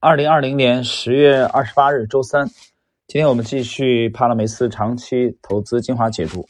[0.00, 2.46] 二零二零年十月二十八日，周三。
[3.08, 6.46] 今天我们继续帕拉梅斯长期投资精华解读。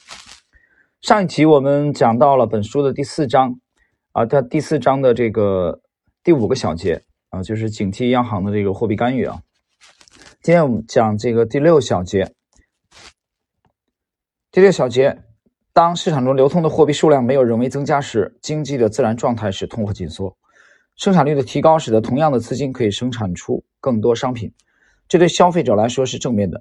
[1.00, 3.58] 上一集我们讲到了本书的第四章
[4.12, 5.80] 啊，它第四章的这个
[6.22, 9.40] 第五个小节啊，就是警惕央行的这个货币干预啊。
[10.42, 12.30] 今天我们讲这个第六小节。
[14.52, 15.22] 第六小节，
[15.72, 20.36] 当市场中流通的货币数量没有人为增加时，经济的自然状态是通货紧缩。
[20.98, 24.52] 生产率的提高使得同样的资金可以生产出更多商品，
[25.06, 26.60] 这对消费者来说是正面的。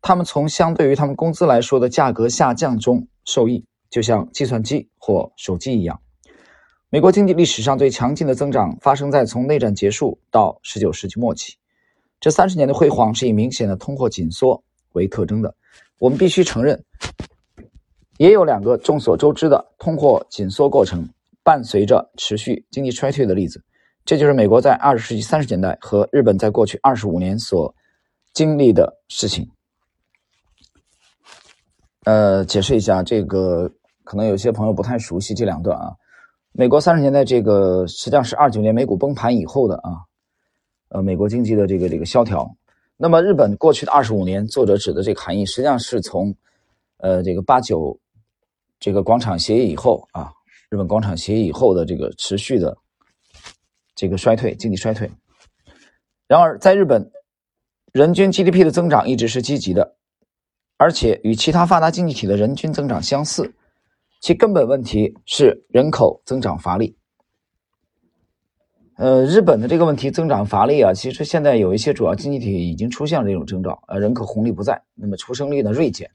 [0.00, 6.00] 他们从相对于他们工资来说的价格下降中受益，就像计算机或手机一样。
[6.88, 11.56] 美国经济历史上最强劲的增长发生在从内战结束到19世纪末期，
[12.18, 15.54] 这三十年的辉煌是以明显的通货紧缩为特征的。
[15.98, 16.82] 我们必须承认，
[18.16, 21.06] 也有两个众所周知的通货紧缩过程
[21.42, 23.62] 伴随着持续经济衰退的例子。
[24.04, 27.74] 这就是美国在二十世纪三十年代和日本在过去二十五年所
[28.34, 29.50] 经历的事情。
[32.04, 33.70] 呃，解释一下，这个
[34.04, 35.94] 可能有些朋友不太熟悉这两段啊。
[36.52, 39.96] 美国三十年代这个实际上是二九年美股崩盘以后的啊，
[40.90, 42.46] 呃，美国经济的这个这个萧条。
[42.98, 46.32] 那么日本过去的二十五年，作者指的这个含义实际上是从
[46.98, 47.98] 呃这个八九
[48.78, 50.30] 这个广场协议以后啊，
[50.68, 52.76] 日本广场协议以后的这个持续的。
[54.04, 55.10] 这个衰退，经济衰退。
[56.26, 57.10] 然而，在日本，
[57.90, 59.96] 人均 GDP 的增长一直是积极的，
[60.76, 63.54] 而且与其他发达经济体的人均增长相似。
[64.20, 66.98] 其根本问题是人口增长乏力。
[68.96, 76.10] 呃，日本的这个问题增长乏力啊，其实现在有一些主要经济体已经出现了这种征兆，呃，人口红利不在，那么出生率呢锐减。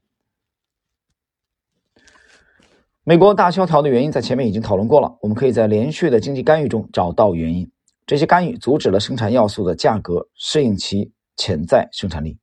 [3.03, 7.71] 美国大萧条的原因在前面已经讨论过了，我们可以在连续的经济干预中找到原因。
[8.09, 12.35] 这些干预阻止了生产要素的价格适应其潜在生产力。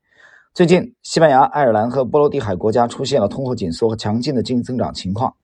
[0.55, 5.35] 最近，西班牙、爱尔兰和波罗的海国家出现了通货紧缩和强劲的经济增长情况。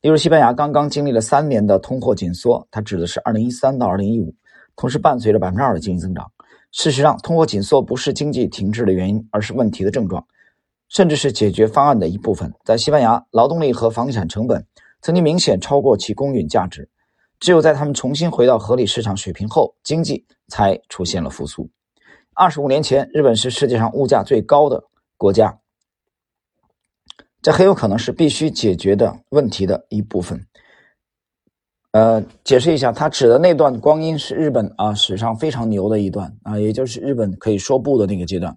[0.00, 4.32] 例如，西班牙刚刚经历了三年的通货紧缩，它指的是2013到2015，
[4.76, 6.30] 同时伴随着百分之二的经济增长。
[6.70, 10.24] 事实上，通货紧缩不是经济停滞的原因，而是问题的症状。
[10.88, 12.52] 甚至是解决方案的一部分。
[12.64, 14.64] 在西班牙，劳动力和房地产成本
[15.02, 16.88] 曾经明显超过其公允价值。
[17.40, 21.68] 只有在他们重新回到合理市场水平后，经济才出现了复苏。
[22.34, 24.84] 二十五年前，日本是世界上物价最高的
[25.16, 25.58] 国家，
[27.42, 30.46] 这很有可能是必须解决的问题的一部分。
[31.92, 38.56] 呃，解释一下，他指的那段光阴是日本啊史上非常牛的一段啊，也就是日本可以说不的那个阶段。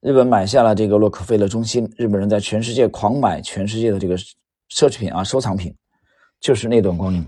[0.00, 5.74] 日本买下了这个洛克菲勒中心，日本人在全世界狂买全世界的这个奢侈品啊，收藏品，
[6.40, 7.24] 就是那段光阴。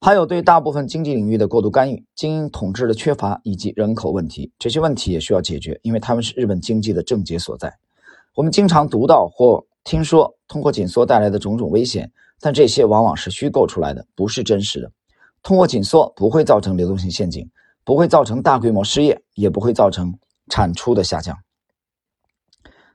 [0.00, 7.76] 还有对大部分经济领域的过度干预、精英统治的缺乏以及人口问题，这些问题也需要解决，因为他们是日本经济的症结所在。
[8.34, 12.10] 我们经常读到或听说通货紧缩带来的种种危险，
[12.40, 14.92] 但这些往往是虚构出来的，不是真实的。
[15.42, 17.50] 通货紧缩不会造成流动性陷阱，
[17.84, 20.16] 不会造成大规模失业，也不会造成。
[20.50, 21.36] 产出的下降。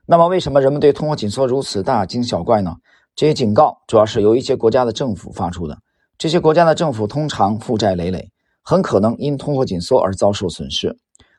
[0.06, 2.74] 那么，为什么人们对通货紧缩如此大惊小怪呢？
[3.16, 5.78] 这些警告主要是由一些国家的政府发出的。
[6.18, 8.30] 这些国家的政府通常负债累累，
[8.62, 10.96] 很可能因通货紧缩而遭受损失，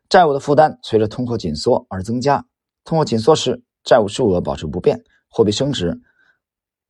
[0.10, 2.46] 债务的负担随着通货紧缩而增加。
[2.84, 6.00] 通货紧缩时，债务数额保持不变，货币升值，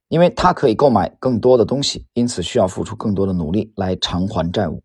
[0.09, 4.83] 因为它可以购买更多的东西，因此需要付出更多的努力来偿还债务。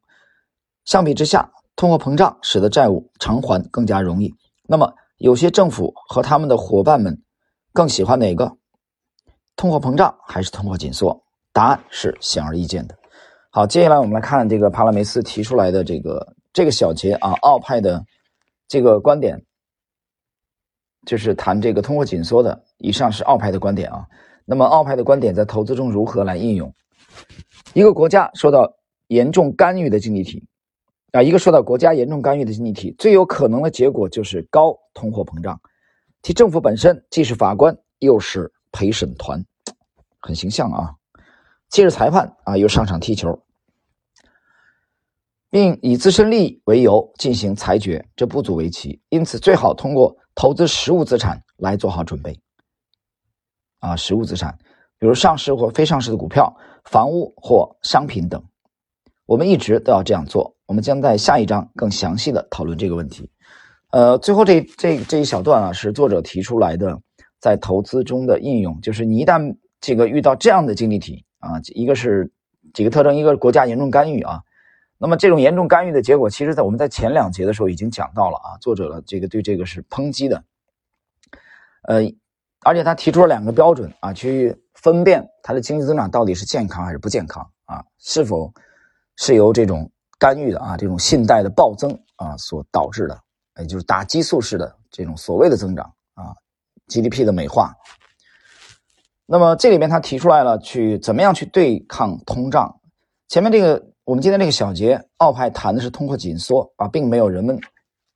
[0.84, 4.32] 相比之下，通货膨胀使得债务偿还更加容易。
[4.66, 7.22] 那么，有些政府和他们的伙伴们
[7.72, 8.56] 更喜欢哪个？
[9.60, 11.14] 通货膨胀还是通货紧缩？
[11.52, 12.96] 答案是显而易见的。
[13.50, 18.02] 好，接下来我们来看这个帕拉梅斯提出来的这个这个小节啊，奥派的
[18.68, 19.38] 这个观点，
[21.04, 22.58] 就是谈这个通货紧缩的。
[22.78, 24.02] 以上是奥派的观点啊。
[24.46, 26.74] 那么，奥派的观点在投资中如何来应用？
[27.74, 28.66] 一个国家受到
[29.08, 30.42] 严重干预的经济体。
[31.12, 35.60] 啊，一个受到国家严重干预的经济体，最有可能的结果就是高通货膨胀。
[36.22, 39.44] 其政府本身既是法官，又是陪审团，
[40.20, 40.94] 很形象啊。
[41.68, 43.42] 既是裁判啊，又上场踢球，
[45.50, 49.00] 并以自身利益为由进行裁决，这不足为奇。
[49.08, 52.40] 因此，最好通过投资实物资产来做好准备。
[53.78, 54.58] 啊，实物资产，
[54.98, 58.44] 比如上市或非上市的股票、房屋或商品等，
[59.26, 60.54] 我们一直都要这样做。
[60.66, 63.30] 我们将在下一章更详细的讨论这个问题。
[63.92, 67.00] 呃，最后这这这一小段啊，是作者提出来的，
[67.40, 72.30] 在投资中的应用，就是你一旦这个遇到这样的经济体啊，一个是
[72.74, 74.42] 几个特征，一个是国家严重干预啊，
[74.98, 80.44] 那么这种严重干预的结果，其实在我们在前两节的时候已经讲到了啊，作者的这个对这个是抨击的，
[81.82, 82.02] 呃，
[82.62, 88.52] 而且他提出了两个标准啊，去分辨它的经济增长到底是健康还是不健康啊，是否
[89.16, 93.18] 是由这种干预的啊这种信贷的暴增啊所导致的，
[93.58, 96.34] 也就是打激素式的这种所谓的增长啊
[96.88, 97.74] ，GDP 的美化。
[99.32, 102.68] 那么这里面他提出来了，去怎么样去对抗通胀？
[103.28, 107.56] 前面这个我们今天这个小节，奥派谈的是通货紧缩啊，并没有人们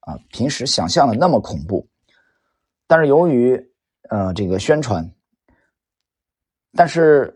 [0.00, 1.86] 啊平时想象的那么恐怖。
[2.88, 3.56] 但是由于
[4.10, 5.08] 呃这个宣传，
[6.72, 7.32] 但是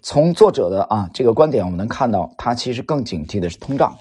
[0.00, 3.92] 从作者的啊这个观点，我们能看到他其实更警惕的是通胀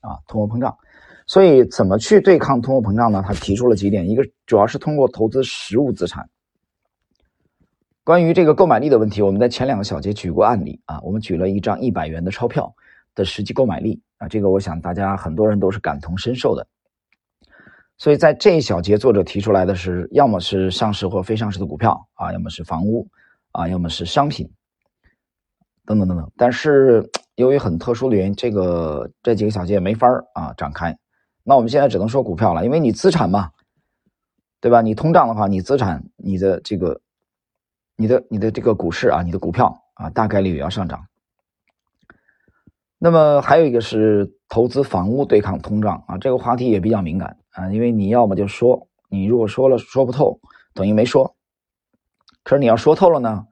[0.00, 0.76] 啊通货膨胀。
[1.24, 3.22] 所以怎么去对抗通货膨胀呢？
[3.24, 6.28] 他提出了几点，一个主要是通过投资实物资产。
[8.02, 12.74] 关于这个购买力的问题，我们在前两个小节举过案例啊，我们举了一张一百元的钞票
[13.14, 16.66] 的实际购买力啊，这个我想大家很多人都是感同身受的。
[17.98, 23.06] 所以在这一小节，作者提出来的是，要么是上市或非上市的股票啊，要么是房屋
[23.52, 24.50] 啊，要么是商品
[25.84, 26.32] 等等等等。
[26.38, 30.96] 但是由于很特殊的原因，这个这几个小节没法啊展开。
[31.44, 33.50] 那我们现在只能说股票了，因为你资产嘛，
[34.58, 34.80] 对吧？
[34.80, 36.98] 你通胀的话，你资产你的这个。
[38.00, 41.04] 你的你的这个股市啊，你的股票啊，大概率也要上涨。
[42.98, 50.40] 那么还有一个是投资房屋对抗通胀啊，这个话题也比较敏感啊，因为你要么就说，你如果说了说不透，
[50.72, 51.36] 等于没说。
[52.42, 53.46] 可是你要说透了呢，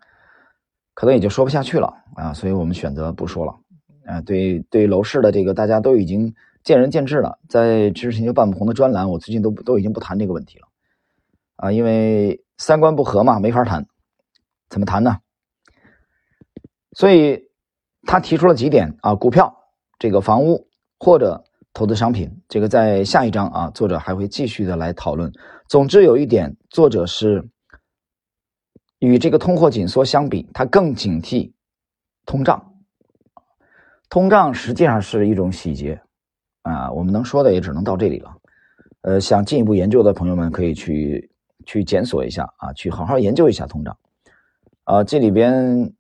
[0.95, 3.55] 可能也就说不下去了啊，所以我们选择不说了
[4.07, 4.23] 啊。
[4.23, 6.35] 对对楼市的这个大家都已经
[6.65, 10.67] 见仁见智了，在知识星球半不红的专栏，我最近都都已经不谈这个问题了
[11.57, 13.87] 啊，因为三观不合嘛，没法谈。
[14.69, 15.19] 怎么谈呢？
[16.93, 17.41] 所以
[18.03, 19.55] 他提出了几点啊，股票、
[19.99, 20.69] 这个房屋
[20.99, 25.33] 或者投资商品，这个在下一章啊，作者还会继续的来讨论。
[25.69, 27.49] 总之有一点，作者是
[28.99, 31.53] 与这个通货紧缩相比，他更警惕
[32.27, 32.75] 通胀。
[34.09, 36.01] 通胀实际上是一种洗劫
[36.63, 38.35] 啊，我们能说的也只能到这里了。
[39.03, 41.31] 呃，想进一步研究的朋友们可以去
[41.65, 43.97] 去检索一下啊，去好好研究一下通胀。
[44.89, 45.93] 啊，这里边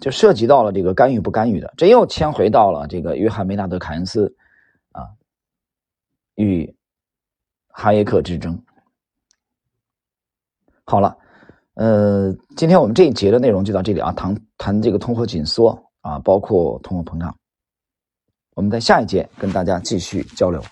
[0.00, 4.32] 就涉及到了这个干预不干预的，这又牵回到了这个约翰梅纳德凯恩斯
[4.92, 5.10] 啊
[6.36, 6.72] 与
[7.66, 8.56] 哈耶克之争。
[10.84, 11.18] 好了，
[11.74, 17.36] 呃，今天我们这一节的内容就到这里啊，谈谈这个通货紧缩啊，包括通货膨胀，
[18.54, 20.62] 我们在下一节跟大家继续交流。